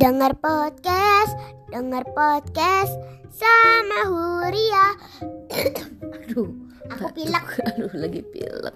Dengar 0.00 0.32
podcast, 0.40 1.36
dengar 1.68 2.08
podcast 2.16 2.96
sama 3.28 4.08
Huria. 4.08 4.96
Aduh, 6.24 6.48
Aku 6.88 7.04
pilek. 7.12 7.44
Aduh, 7.68 7.92
lagi 7.92 8.24
pilek. 8.32 8.72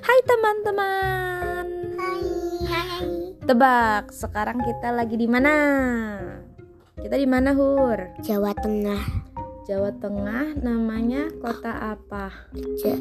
Hai 0.00 0.18
teman-teman. 0.24 1.66
Hai, 2.00 2.24
hai. 2.64 3.06
Tebak, 3.44 4.08
sekarang 4.08 4.64
kita 4.64 4.88
lagi 4.88 5.20
di 5.20 5.28
mana? 5.28 5.52
Kita 6.96 7.12
di 7.12 7.28
mana, 7.28 7.52
Hur? 7.52 8.16
Jawa 8.24 8.56
Tengah. 8.56 9.04
Jawa 9.68 9.92
Tengah, 10.00 10.56
namanya 10.64 11.28
kota 11.44 11.92
apa? 11.92 12.48
Eh, 12.56 12.96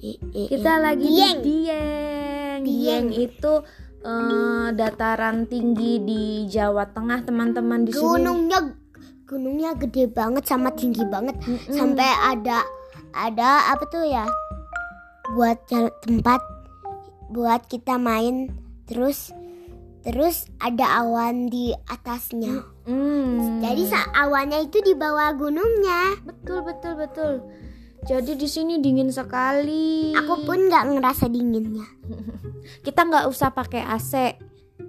eh, 0.00 0.16
eh, 0.16 0.48
Kita 0.48 0.80
lagi 0.80 1.04
Dieng. 1.04 1.44
di 1.44 1.68
Dieng. 1.68 2.60
Dieng. 2.64 3.06
Dieng 3.06 3.06
itu 3.12 3.52
eh, 4.02 4.68
dataran 4.74 5.46
tinggi 5.46 6.02
di 6.02 6.22
Jawa 6.50 6.90
Tengah, 6.90 7.22
teman-teman 7.24 7.86
di 7.86 7.94
sini. 7.94 8.02
Gunungnya 8.02 8.60
gunungnya 9.32 9.72
gede 9.80 10.12
banget 10.12 10.44
sama 10.44 10.68
tinggi 10.76 11.08
banget 11.08 11.40
Mm-mm. 11.40 11.72
sampai 11.72 12.04
ada 12.20 12.60
ada 13.16 13.72
apa 13.72 13.88
tuh 13.88 14.04
ya 14.04 14.28
buat 15.32 15.56
tempat 16.04 16.40
buat 17.32 17.64
kita 17.64 17.96
main 17.96 18.52
terus 18.84 19.32
terus 20.02 20.50
ada 20.58 21.00
awan 21.00 21.46
di 21.46 21.72
atasnya. 21.86 22.66
Hmm. 22.84 23.62
Jadi 23.62 23.86
awannya 24.18 24.66
itu 24.66 24.82
di 24.82 24.92
bawah 24.98 25.30
gunungnya. 25.38 26.18
betul 26.26 26.66
betul 26.66 26.92
betul. 26.98 27.32
Jadi 28.02 28.34
di 28.34 28.48
sini 28.50 28.82
dingin 28.82 29.14
sekali. 29.14 30.10
Aku 30.10 30.42
pun 30.42 30.66
nggak 30.66 30.98
ngerasa 30.98 31.30
dinginnya. 31.30 31.86
kita 32.86 33.06
nggak 33.06 33.30
usah 33.30 33.54
pakai 33.54 33.82
AC 33.86 34.12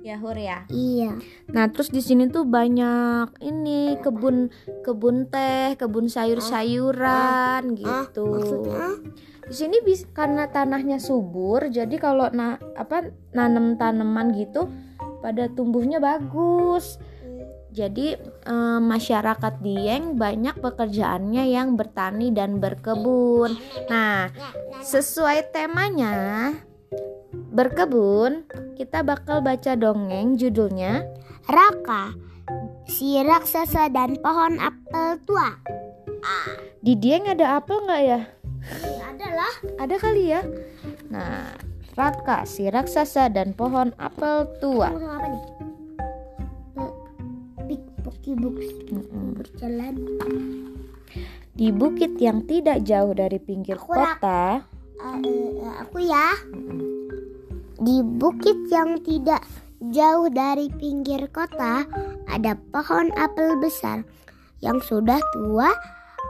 ya 0.04 0.20
Hur 0.20 0.36
ya. 0.36 0.68
Iya. 0.68 1.16
Nah 1.56 1.72
terus 1.72 1.88
di 1.88 2.04
sini 2.04 2.28
tuh 2.28 2.44
banyak 2.44 3.40
ini 3.40 3.96
kebun 4.04 4.52
kebun 4.84 5.32
teh, 5.32 5.80
kebun 5.80 6.12
sayur-sayuran 6.12 7.64
Ah, 7.64 8.04
gitu. 8.10 8.28
maksudnya? 8.28 9.00
Di 9.48 9.56
sini 9.56 9.80
bis 9.84 10.04
karena 10.12 10.52
tanahnya 10.52 11.00
subur, 11.00 11.72
jadi 11.72 11.96
kalau 12.00 12.28
na 12.36 12.60
apa 12.76 13.16
nanam 13.32 13.80
tanaman 13.80 14.36
gitu 14.36 14.68
pada 15.24 15.48
tumbuhnya 15.48 16.04
bagus. 16.04 17.00
Jadi 17.74 18.14
eh, 18.22 18.80
masyarakat 18.80 19.54
Dieng 19.66 20.14
banyak 20.14 20.62
pekerjaannya 20.62 21.50
yang 21.50 21.74
bertani 21.74 22.30
dan 22.30 22.62
berkebun. 22.62 23.58
Nah, 23.90 24.30
sesuai 24.86 25.50
temanya 25.50 26.54
berkebun, 27.50 28.46
kita 28.78 29.02
bakal 29.02 29.42
baca 29.42 29.74
dongeng 29.74 30.38
judulnya 30.38 31.02
Raka, 31.50 32.14
si 32.86 33.18
raksasa 33.20 33.90
dan 33.90 34.22
pohon 34.22 34.62
apel 34.62 35.18
tua. 35.26 35.58
Di 36.80 36.94
Dieng 36.94 37.26
ada 37.26 37.58
apel 37.58 37.84
nggak 37.84 38.04
ya? 38.06 38.22
Adalah 39.02 39.54
Ada 39.82 39.96
kali 39.98 40.24
ya. 40.30 40.42
Nah, 41.10 41.52
Raka 41.94 42.46
si 42.46 42.70
raksasa 42.70 43.34
dan 43.34 43.58
pohon 43.58 43.92
apel 43.98 44.50
tua. 44.62 44.94
Sama 44.94 45.20
apa 45.20 45.28
nih? 45.30 45.63
Mm-mm. 48.36 49.38
berjalan. 49.38 49.94
Di 51.54 51.70
bukit 51.70 52.18
yang 52.18 52.50
tidak 52.50 52.82
jauh 52.82 53.14
dari 53.14 53.38
pinggir 53.38 53.78
Aku 53.78 53.94
kota, 53.94 54.66
eh, 55.06 55.74
aku 55.78 55.98
ya. 56.02 56.34
Di 57.78 58.02
bukit 58.02 58.58
yang 58.74 58.98
tidak 59.06 59.46
jauh 59.94 60.32
dari 60.34 60.72
pinggir 60.74 61.28
kota 61.30 61.84
ada 62.26 62.58
pohon 62.72 63.14
apel 63.14 63.60
besar 63.62 64.02
yang 64.64 64.80
sudah 64.82 65.20
tua. 65.36 65.70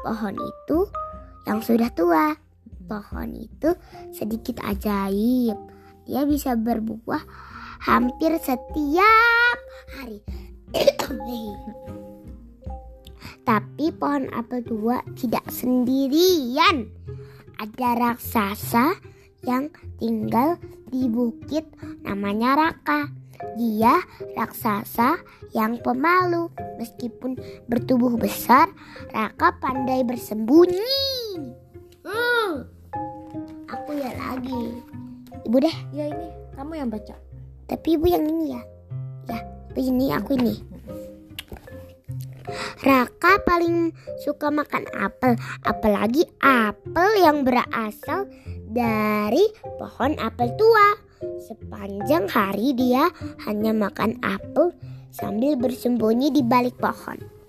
Pohon 0.03 0.36
itu 0.36 0.92
yang 1.47 1.63
sudah 1.63 1.88
tua. 1.96 2.36
Pohon 2.84 3.31
itu 3.40 3.72
sedikit 4.12 4.59
ajaib. 4.59 5.56
Dia 6.03 6.28
bisa 6.28 6.59
berbuah 6.59 7.24
hampir 7.88 8.36
setiap 8.44 9.58
hari. 9.96 10.03
Tapi 13.44 13.91
pohon 13.91 14.31
apel 14.31 14.64
tua 14.64 15.03
tidak 15.19 15.44
sendirian. 15.52 16.88
Ada 17.59 17.90
raksasa 18.00 18.96
yang 19.44 19.68
tinggal 20.00 20.56
di 20.88 21.12
bukit 21.12 21.68
namanya 22.08 22.56
Raka. 22.56 23.12
Dia 23.59 24.00
raksasa 24.40 25.19
yang 25.52 25.75
pemalu. 25.84 26.47
Meskipun 26.80 27.36
bertubuh 27.68 28.16
besar, 28.16 28.72
Raka 29.12 29.59
pandai 29.59 30.08
bersembunyi. 30.08 31.52
Hmm. 32.08 32.63
Aku 33.68 33.92
ya 34.00 34.16
lagi. 34.16 34.80
Ibu 35.44 35.58
deh, 35.59 35.78
ya 35.92 36.08
ini 36.08 36.28
kamu 36.56 36.80
yang 36.80 36.90
baca. 36.90 37.16
tapi 37.68 38.00
ibu 38.00 38.08
yang 38.08 38.24
ini 38.24 38.56
ya. 38.56 38.62
Ya, 39.28 39.40
ibu 39.72 39.80
ini, 39.84 40.06
aku 40.16 40.40
ini. 40.40 40.73
Raka 42.84 43.40
paling 43.48 43.96
suka 44.24 44.52
makan 44.52 44.84
apel, 44.96 45.40
apalagi 45.64 46.28
apel 46.44 47.09
yang 47.24 47.48
berasal 47.48 48.28
dari 48.68 49.44
pohon 49.80 50.18
apel 50.20 50.52
tua. 50.59 50.88
Sepanjang 51.48 52.28
hari 52.28 52.76
dia 52.76 53.08
hanya 53.48 53.72
makan 53.72 54.20
apel 54.20 54.76
sambil 55.14 55.56
bersembunyi 55.56 56.36
di 56.36 56.44
balik 56.44 56.76
pohon. 56.76 57.44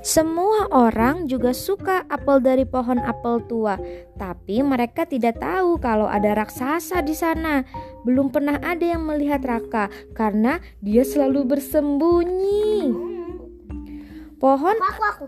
Semua 0.00 0.72
orang 0.72 1.28
juga 1.28 1.52
suka 1.52 2.08
apel 2.08 2.40
dari 2.40 2.64
pohon 2.64 2.96
apel 2.96 3.44
tua, 3.44 3.76
tapi 4.16 4.64
mereka 4.64 5.04
tidak 5.04 5.36
tahu 5.36 5.76
kalau 5.76 6.08
ada 6.08 6.32
raksasa 6.32 7.04
di 7.04 7.12
sana. 7.12 7.60
Belum 8.02 8.32
pernah 8.32 8.56
ada 8.64 8.82
yang 8.82 9.04
melihat 9.04 9.44
Raka 9.44 9.92
karena 10.16 10.64
dia 10.80 11.04
selalu 11.04 11.58
bersembunyi. 11.58 13.15
Pohon 14.36 14.76
Aku 14.76 15.02
aku. 15.02 15.26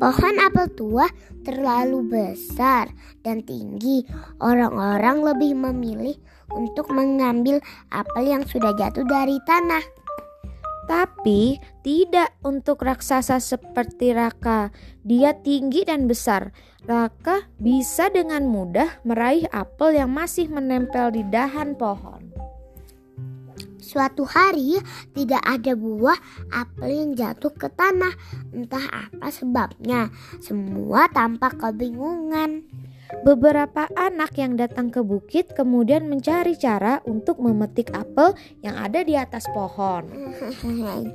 Pohon 0.00 0.36
apel 0.40 0.66
tua 0.72 1.06
terlalu 1.44 2.08
besar 2.08 2.88
dan 3.20 3.44
tinggi. 3.44 4.04
Orang-orang 4.40 5.20
lebih 5.20 5.52
memilih 5.60 6.16
untuk 6.48 6.88
mengambil 6.88 7.60
apel 7.92 8.32
yang 8.32 8.44
sudah 8.48 8.72
jatuh 8.72 9.04
dari 9.04 9.36
tanah. 9.44 9.84
Tapi 10.88 11.60
tidak 11.84 12.34
untuk 12.42 12.82
raksasa 12.82 13.38
seperti 13.38 14.10
Raka. 14.16 14.74
Dia 15.04 15.36
tinggi 15.36 15.84
dan 15.86 16.08
besar. 16.08 16.50
Raka 16.88 17.46
bisa 17.60 18.08
dengan 18.08 18.48
mudah 18.48 19.04
meraih 19.04 19.46
apel 19.52 20.00
yang 20.00 20.10
masih 20.10 20.48
menempel 20.48 21.12
di 21.12 21.22
dahan 21.28 21.76
pohon. 21.76 22.29
Suatu 23.90 24.22
hari 24.22 24.78
tidak 25.18 25.42
ada 25.42 25.74
buah 25.74 26.14
apel 26.54 26.94
yang 26.94 27.10
jatuh 27.18 27.50
ke 27.50 27.66
tanah. 27.74 28.14
Entah 28.54 28.86
apa 28.86 29.34
sebabnya. 29.34 30.14
Semua 30.38 31.10
tampak 31.10 31.58
kebingungan. 31.58 32.70
Beberapa 33.26 33.90
anak 33.98 34.38
yang 34.38 34.54
datang 34.54 34.94
ke 34.94 35.02
bukit 35.02 35.50
kemudian 35.58 36.06
mencari 36.06 36.54
cara 36.54 37.02
untuk 37.02 37.42
memetik 37.42 37.90
apel 37.90 38.38
yang 38.62 38.78
ada 38.78 39.02
di 39.02 39.18
atas 39.18 39.50
pohon. 39.50 40.06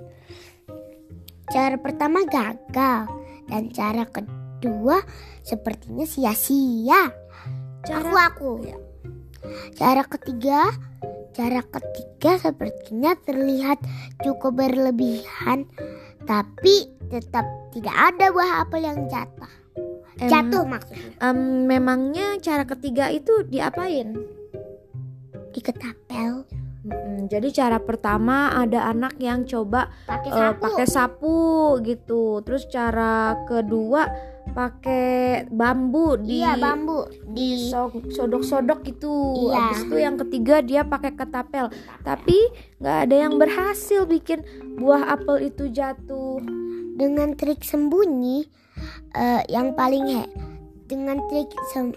Cara 1.46 1.78
pertama 1.78 2.25
gagal 2.25 3.06
dan 3.46 3.69
cara 3.69 4.09
kedua 4.09 4.97
sepertinya 5.46 6.03
sia-sia. 6.09 7.14
Aku 7.85 8.18
aku. 8.18 8.52
Cara 9.78 10.02
ketiga, 10.09 10.73
cara 11.35 11.61
ketiga 11.61 12.40
sepertinya 12.40 13.11
terlihat 13.28 13.84
cukup 14.23 14.55
berlebihan, 14.55 15.67
tapi 16.23 16.90
tetap 17.11 17.43
tidak 17.76 17.91
ada 17.93 18.32
buah 18.32 18.52
apel 18.64 18.87
yang 18.87 19.05
jatuh. 19.11 19.52
Em, 20.16 20.32
Jatuh 20.32 20.64
maksudnya. 20.64 21.11
em, 21.20 21.37
memangnya 21.67 22.40
cara 22.40 22.64
ketiga 22.64 23.11
itu 23.11 23.43
diapain? 23.52 24.16
Diketapel 25.52 26.47
Mm-mm, 26.85 27.26
jadi 27.26 27.49
cara 27.49 27.81
pertama 27.81 28.53
ada 28.53 28.85
anak 28.85 29.17
yang 29.17 29.41
coba 29.49 29.90
pakai 30.05 30.29
eh, 30.29 30.38
sapu. 30.38 30.61
pakai 30.61 30.85
sapu 30.85 31.38
gitu. 31.81 32.46
Terus 32.46 32.70
cara 32.70 33.41
kedua 33.49 34.05
pakai 34.55 35.46
bambu 35.52 36.16
di 36.16 36.40
Iya 36.40 36.55
bambu 36.55 37.03
di 37.28 37.67
so- 37.67 37.91
sodok-sodok 37.91 38.87
gitu. 38.87 39.11
Iya. 39.52 39.59
Habis 39.59 39.79
itu 39.84 39.97
yang 39.99 40.16
ketiga 40.16 40.55
dia 40.63 40.81
pakai 40.87 41.11
ketapel. 41.11 41.67
Tapi 42.02 42.37
nggak 42.79 42.97
ada 43.05 43.16
yang 43.28 43.35
berhasil 43.35 44.07
bikin 44.07 44.47
buah 44.79 45.19
apel 45.19 45.52
itu 45.52 45.67
jatuh. 45.67 46.40
dengan 46.96 47.35
trik 47.35 47.59
sembunyi 47.59 48.47
eh, 49.11 49.43
yang 49.52 49.75
paling 49.75 50.07
he 50.07 50.23
dengan 50.87 51.19
trik 51.28 51.52
sem- 51.75 51.91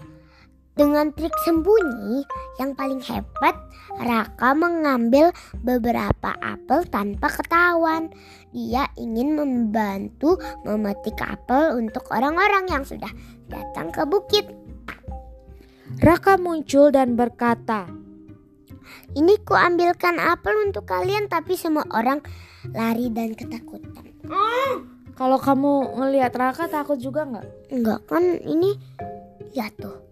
Dengan 0.79 1.11
trik 1.11 1.35
sembunyi 1.43 2.23
yang 2.55 2.71
paling 2.71 3.03
hebat, 3.03 3.51
Raka 3.99 4.55
mengambil 4.55 5.35
beberapa 5.59 6.31
apel 6.39 6.87
tanpa 6.87 7.27
ketahuan. 7.27 8.07
Dia 8.55 8.87
ingin 8.95 9.35
membantu 9.35 10.39
memetik 10.63 11.19
apel 11.19 11.75
untuk 11.75 12.07
orang-orang 12.15 12.71
yang 12.71 12.87
sudah 12.87 13.11
datang 13.51 13.91
ke 13.91 14.07
bukit. 14.07 14.47
Raka 15.99 16.39
muncul 16.39 16.95
dan 16.95 17.19
berkata, 17.19 17.83
Ini 19.19 19.35
ku 19.43 19.59
ambilkan 19.59 20.15
apel 20.15 20.63
untuk 20.63 20.87
kalian 20.87 21.27
tapi 21.27 21.59
semua 21.59 21.83
orang 21.91 22.23
lari 22.71 23.11
dan 23.11 23.35
ketakutan. 23.35 24.15
Kalau 25.19 25.43
kamu 25.43 25.99
ngelihat 25.99 26.31
Raka 26.39 26.71
takut 26.71 26.95
juga 27.03 27.27
nggak? 27.27 27.47
Enggak 27.67 27.99
kan 28.07 28.23
ini 28.47 28.79
ya 29.51 29.67
tuh. 29.75 30.07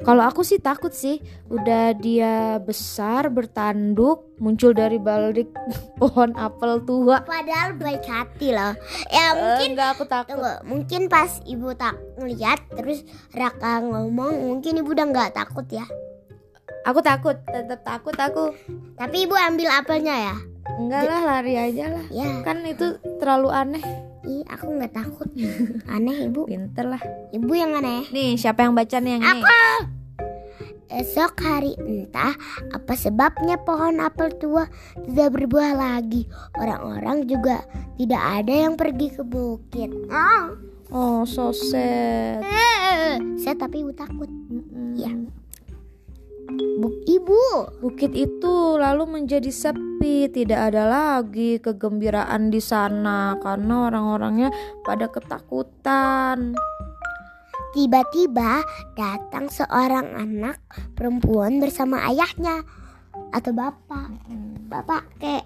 Kalau 0.00 0.24
aku 0.24 0.40
sih 0.40 0.56
takut 0.56 0.92
sih. 0.96 1.20
Udah 1.52 1.92
dia 1.92 2.56
besar, 2.62 3.28
bertanduk, 3.28 4.24
muncul 4.40 4.72
dari 4.72 4.96
balik 4.96 5.52
pohon 6.00 6.32
apel 6.40 6.80
tua. 6.88 7.20
Padahal 7.20 7.76
baik 7.76 8.04
hati 8.08 8.56
loh. 8.56 8.72
Ya 9.12 9.36
mungkin 9.36 9.76
Enggak 9.76 9.88
aku 9.98 10.04
takut. 10.08 10.32
Tunggu, 10.34 10.54
mungkin 10.64 11.02
pas 11.12 11.30
ibu 11.44 11.68
tak 11.76 12.00
ngeliat 12.16 12.60
terus 12.72 13.04
Raka 13.36 13.84
ngomong 13.84 14.40
mungkin 14.48 14.80
ibu 14.80 14.90
udah 14.96 15.06
nggak 15.12 15.36
takut 15.36 15.68
ya. 15.68 15.84
Aku 16.88 17.04
takut, 17.04 17.36
tetap 17.44 17.84
takut 17.84 18.16
aku. 18.16 18.56
Tapi 18.96 19.28
ibu 19.28 19.36
ambil 19.36 19.68
apelnya 19.68 20.32
ya. 20.32 20.36
Enggak 20.80 21.12
lah, 21.12 21.22
lari 21.28 21.60
aja 21.60 21.92
lah. 21.92 22.04
Ya, 22.08 22.40
Kan 22.40 22.64
itu 22.64 22.96
terlalu 23.20 23.52
aneh. 23.52 24.09
Ih 24.30 24.42
aku 24.46 24.70
nggak 24.78 24.94
takut. 24.94 25.28
Aneh 25.94 26.30
ibu. 26.30 26.46
Pinter 26.46 26.86
lah. 26.86 27.02
Ibu 27.34 27.52
yang 27.58 27.74
aneh. 27.74 28.06
Nih, 28.14 28.38
siapa 28.38 28.62
yang 28.62 28.78
baca 28.78 28.96
nih 29.02 29.18
yang 29.18 29.22
ini? 29.26 29.42
Aku. 29.42 29.58
Esok 30.90 31.38
hari 31.46 31.78
entah 31.78 32.34
apa 32.74 32.98
sebabnya 32.98 33.62
pohon 33.62 34.02
apel 34.02 34.34
tua 34.42 34.66
tidak 35.06 35.38
berbuah 35.38 35.78
lagi. 35.78 36.26
Orang-orang 36.58 37.30
juga 37.30 37.62
tidak 37.94 38.18
ada 38.18 38.54
yang 38.66 38.74
pergi 38.74 39.14
ke 39.14 39.22
bukit. 39.22 39.90
Oh. 40.10 40.58
Oh, 40.90 41.22
so 41.22 41.54
sad. 41.54 42.42
Eh, 42.42 43.22
saya 43.38 43.54
tapi 43.54 43.86
ibu 43.86 43.94
takut. 43.94 44.26
Mm-mm. 44.26 44.98
Ya. 44.98 45.14
Buk 46.60 46.96
ibu. 47.08 47.44
Bukit 47.80 48.12
itu 48.12 48.76
lalu 48.76 49.08
menjadi 49.08 49.48
sepi, 49.48 50.28
tidak 50.28 50.72
ada 50.72 50.84
lagi 50.84 51.56
kegembiraan 51.56 52.52
di 52.52 52.60
sana 52.60 53.40
karena 53.40 53.88
orang-orangnya 53.88 54.48
pada 54.84 55.08
ketakutan. 55.08 56.52
Tiba-tiba 57.70 58.60
datang 58.98 59.46
seorang 59.46 60.18
anak 60.18 60.58
perempuan 60.98 61.62
bersama 61.62 62.02
ayahnya 62.10 62.66
atau 63.30 63.52
bapak. 63.54 64.10
Bapak 64.66 65.02
kek. 65.22 65.44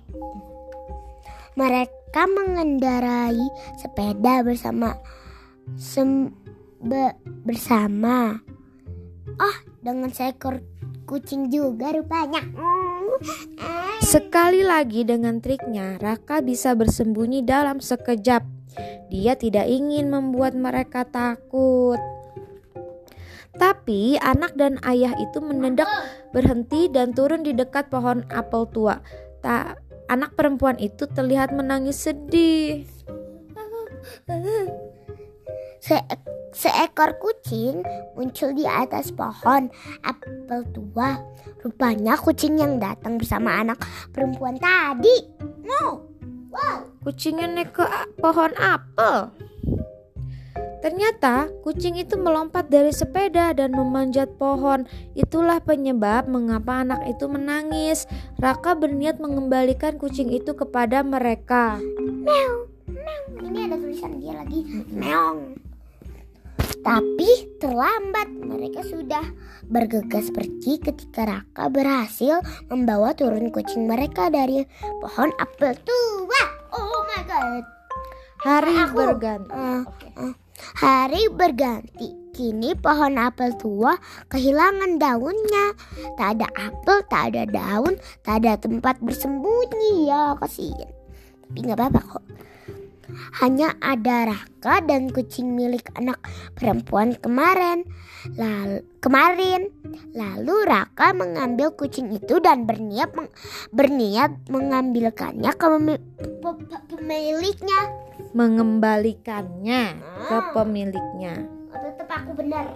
Mereka 1.54 2.22
mengendarai 2.26 3.38
sepeda 3.78 4.42
bersama 4.42 4.98
sem- 5.78 6.34
be- 6.82 7.16
bersama. 7.46 8.40
Oh, 9.38 9.56
dengan 9.82 10.10
seekor 10.14 10.62
kucing 11.04 11.52
juga 11.52 11.92
rupanya. 11.92 12.40
Sekali 14.00 14.64
lagi 14.64 15.06
dengan 15.06 15.38
triknya, 15.38 16.00
Raka 16.00 16.40
bisa 16.40 16.72
bersembunyi 16.74 17.44
dalam 17.44 17.78
sekejap. 17.78 18.42
Dia 19.10 19.38
tidak 19.38 19.70
ingin 19.70 20.10
membuat 20.10 20.58
mereka 20.58 21.06
takut. 21.06 22.00
Tapi 23.54 24.18
anak 24.18 24.58
dan 24.58 24.82
ayah 24.82 25.14
itu 25.14 25.38
mendadak 25.38 25.86
berhenti 26.34 26.90
dan 26.90 27.14
turun 27.14 27.46
di 27.46 27.54
dekat 27.54 27.86
pohon 27.86 28.26
apel 28.34 28.66
tua. 28.66 28.98
Tak 29.46 29.78
anak 30.10 30.34
perempuan 30.34 30.74
itu 30.82 31.06
terlihat 31.06 31.54
menangis 31.54 32.02
sedih. 32.02 32.82
Se- 35.78 36.08
seekor 36.54 37.18
kucing 37.18 37.82
muncul 38.14 38.54
di 38.54 38.64
atas 38.64 39.10
pohon 39.10 39.68
apel 40.06 40.62
tua. 40.72 41.18
Rupanya 41.60 42.14
kucing 42.16 42.56
yang 42.60 42.78
datang 42.78 43.18
bersama 43.18 43.60
anak 43.60 43.82
perempuan 44.14 44.56
tadi. 44.56 45.28
Wow. 45.66 46.06
Wow. 46.54 46.78
Kucingnya 47.02 47.50
naik 47.50 47.74
ke 47.74 47.84
pohon 48.22 48.54
apel. 48.54 49.34
Ternyata 50.84 51.48
kucing 51.64 51.96
itu 51.96 52.20
melompat 52.20 52.68
dari 52.68 52.92
sepeda 52.92 53.56
dan 53.56 53.72
memanjat 53.72 54.36
pohon. 54.36 54.84
Itulah 55.16 55.64
penyebab 55.64 56.28
mengapa 56.28 56.84
anak 56.84 57.08
itu 57.08 57.24
menangis. 57.24 58.04
Raka 58.36 58.76
berniat 58.76 59.16
mengembalikan 59.16 59.96
kucing 59.96 60.28
itu 60.28 60.52
kepada 60.52 61.00
mereka. 61.00 61.80
Meow. 62.04 62.68
Meow. 62.84 63.22
Ini 63.48 63.58
ada 63.72 63.76
tulisan 63.80 64.20
dia 64.20 64.36
lagi. 64.36 64.60
Meong. 64.92 65.56
Tapi 66.84 67.56
terlambat 67.64 68.28
mereka 68.44 68.84
sudah 68.84 69.24
bergegas 69.72 70.28
pergi 70.28 70.76
ketika 70.76 71.24
Raka 71.24 71.72
berhasil 71.72 72.44
membawa 72.68 73.16
turun 73.16 73.48
kucing 73.48 73.88
mereka 73.88 74.28
dari 74.28 74.68
pohon 75.00 75.32
apel 75.40 75.72
tua. 75.80 76.42
Oh 76.76 77.00
my 77.08 77.24
god. 77.24 77.64
Hari 78.44 78.76
Aku. 78.84 78.96
berganti. 79.00 79.56
Eh, 79.56 79.82
eh, 80.20 80.34
hari 80.76 81.22
berganti. 81.32 82.08
Kini 82.34 82.76
pohon 82.76 83.16
apel 83.16 83.56
tua 83.56 83.96
kehilangan 84.28 85.00
daunnya. 85.00 85.72
Tak 86.20 86.36
ada 86.36 86.48
apel, 86.52 86.98
tak 87.08 87.32
ada 87.32 87.48
daun, 87.48 87.96
tak 88.26 88.44
ada 88.44 88.60
tempat 88.60 89.00
bersembunyi. 89.00 90.12
Ya 90.12 90.36
kasihan. 90.36 90.92
Tapi 91.48 91.58
nggak 91.64 91.78
apa-apa 91.80 92.00
kok. 92.04 92.24
Hanya 93.40 93.76
ada 93.80 94.28
Raka 94.30 94.84
dan 94.84 95.10
kucing 95.10 95.52
milik 95.52 95.88
anak 95.96 96.20
perempuan 96.56 97.16
kemarin. 97.18 97.84
Lalu 98.36 98.84
kemarin, 99.04 99.68
lalu 100.16 100.64
Raka 100.64 101.12
mengambil 101.12 101.76
kucing 101.76 102.12
itu 102.12 102.40
dan 102.40 102.64
berniat 102.64 103.12
meng- 103.12 103.32
berniat 103.70 104.48
mengambilkannya 104.48 105.50
ke 105.52 105.66
pemi- 105.68 106.04
pe- 106.40 106.60
pe- 106.64 106.84
pemiliknya. 106.88 107.80
Mengembalikannya 108.34 109.82
ke 110.26 110.38
pemiliknya. 110.56 111.46
Oh, 111.70 111.78
tetap 111.78 112.08
aku 112.10 112.34
benar. 112.34 112.72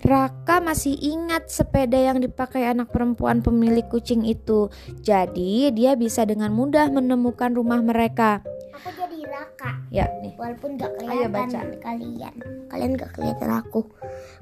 Raka 0.00 0.64
masih 0.64 0.96
ingat 0.96 1.52
sepeda 1.52 1.98
yang 2.00 2.24
dipakai 2.24 2.64
anak 2.64 2.88
perempuan 2.88 3.44
pemilik 3.44 3.84
kucing 3.84 4.24
itu. 4.24 4.72
Jadi 5.04 5.68
dia 5.76 5.92
bisa 5.92 6.24
dengan 6.24 6.56
mudah 6.56 6.88
menemukan 6.88 7.52
rumah 7.52 7.84
mereka. 7.84 8.40
Aku 8.80 8.88
jadi 8.96 9.19
Raka. 9.60 9.76
Ya, 9.92 10.08
nih. 10.24 10.32
Walaupun 10.40 10.80
gak 10.80 10.92
Ayo 10.96 11.28
kelihatan 11.28 11.52
baca. 11.52 11.60
kalian. 11.84 12.34
Kalian 12.72 12.92
gak 12.96 13.12
kelihatan 13.12 13.50
aku. 13.52 13.84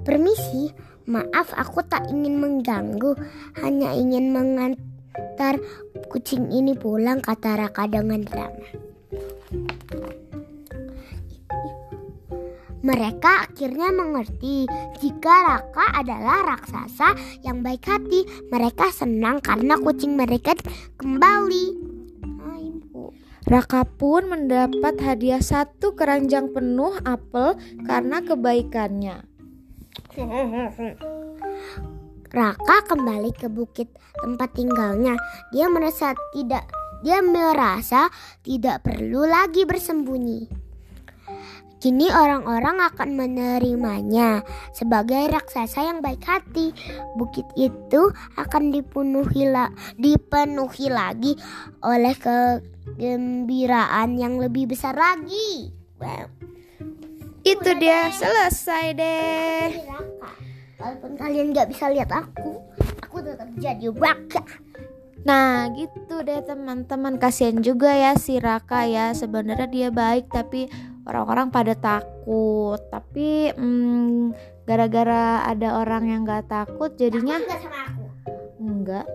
Permisi, 0.06 0.70
maaf 1.10 1.50
aku 1.58 1.82
tak 1.90 2.06
ingin 2.06 2.38
mengganggu. 2.38 3.18
Hanya 3.58 3.98
ingin 3.98 4.30
mengantar 4.30 5.58
kucing 6.06 6.54
ini 6.54 6.78
pulang 6.78 7.18
kata 7.18 7.58
Raka 7.58 7.90
dengan 7.90 8.22
ramah. 8.30 8.72
Mereka 12.78 13.50
akhirnya 13.50 13.90
mengerti 13.90 14.70
jika 15.02 15.34
Raka 15.50 15.98
adalah 15.98 16.54
raksasa 16.54 17.42
yang 17.42 17.66
baik 17.66 17.82
hati. 17.90 18.22
Mereka 18.54 18.94
senang 18.94 19.42
karena 19.42 19.82
kucing 19.82 20.14
mereka 20.14 20.54
kembali. 20.94 21.87
Raka 23.48 23.88
pun 23.88 24.28
mendapat 24.28 25.00
hadiah 25.00 25.40
satu 25.40 25.96
keranjang 25.96 26.52
penuh 26.52 27.00
apel 27.00 27.56
karena 27.88 28.20
kebaikannya. 28.20 29.24
Raka 32.28 32.76
kembali 32.84 33.32
ke 33.32 33.48
bukit 33.48 33.88
tempat 34.20 34.52
tinggalnya. 34.52 35.16
Dia 35.48 35.72
merasa 35.72 36.12
tidak 36.36 36.68
dia 37.00 37.24
merasa 37.24 38.12
tidak 38.44 38.84
perlu 38.84 39.24
lagi 39.24 39.64
bersembunyi. 39.64 40.57
Kini 41.78 42.10
orang-orang 42.10 42.82
akan 42.90 43.14
menerimanya 43.14 44.42
sebagai 44.74 45.30
raksasa 45.30 45.86
yang 45.86 46.02
baik 46.02 46.26
hati. 46.26 46.74
Bukit 47.14 47.46
itu 47.54 48.10
akan 48.34 48.74
dipenuhi 48.74 49.46
la- 49.46 49.70
dipenuhi 49.94 50.90
lagi 50.90 51.38
oleh 51.86 52.18
kegembiraan 52.18 54.18
yang 54.18 54.42
lebih 54.42 54.74
besar 54.74 54.98
lagi. 54.98 55.70
Wow. 56.02 56.26
Itu 57.46 57.70
dia 57.78 58.10
selesai 58.10 58.98
deh. 58.98 59.70
Walaupun 60.82 61.14
kalian 61.14 61.54
nggak 61.54 61.70
bisa 61.70 61.90
lihat 61.90 62.10
aku, 62.10 62.58
aku 63.02 63.22
tetap 63.22 63.50
jadi 63.54 63.86
Raka. 63.94 64.42
Nah 65.26 65.66
gitu 65.74 66.22
deh 66.22 66.38
teman-teman 66.46 67.18
kasihan 67.18 67.58
juga 67.58 67.90
ya 67.90 68.14
si 68.14 68.38
Raka 68.38 68.86
ya 68.86 69.10
sebenarnya 69.10 69.66
dia 69.66 69.88
baik 69.90 70.30
tapi 70.30 70.70
orang-orang 71.08 71.48
pada 71.48 71.72
takut 71.74 72.76
tapi 72.92 73.50
mm, 73.56 74.36
gara-gara 74.68 75.48
ada 75.48 75.80
orang 75.80 76.04
yang 76.12 76.20
nggak 76.28 76.46
takut 76.52 76.92
jadinya 77.00 77.40
Enggak 77.40 77.60
sama 77.64 77.80
aku. 77.88 78.04
enggak 78.60 79.06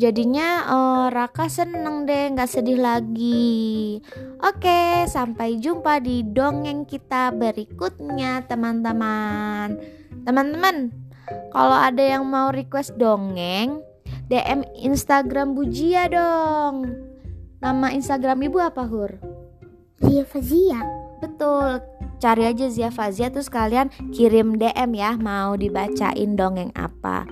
jadinya 0.00 0.48
eh, 0.66 1.06
Raka 1.14 1.46
seneng 1.46 2.08
deh 2.08 2.32
nggak 2.34 2.50
sedih 2.50 2.80
lagi. 2.80 4.00
Oke 4.40 5.04
sampai 5.06 5.60
jumpa 5.60 6.00
di 6.00 6.24
dongeng 6.24 6.88
kita 6.88 7.30
berikutnya 7.36 8.48
teman-teman. 8.48 9.76
Teman-teman 10.24 10.90
kalau 11.52 11.76
ada 11.76 12.00
yang 12.00 12.24
mau 12.24 12.48
request 12.48 12.96
dongeng 12.96 13.84
DM 14.32 14.64
Instagram 14.76 15.52
Bujia 15.52 16.08
dong. 16.08 16.88
Nama 17.58 17.92
Instagram 17.92 18.44
ibu 18.44 18.58
apa 18.62 18.86
Hur? 18.86 19.18
Zia 19.98 20.24
Fazia. 20.24 20.97
Betul. 21.18 21.82
Cari 22.18 22.42
aja 22.50 22.66
Zia 22.66 22.90
Fazia 22.90 23.30
terus 23.30 23.46
kalian 23.46 23.90
kirim 24.10 24.58
DM 24.58 24.90
ya 24.98 25.14
mau 25.14 25.54
dibacain 25.54 26.34
dongeng 26.34 26.74
apa. 26.74 27.26